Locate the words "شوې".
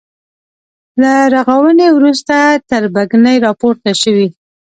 4.01-4.27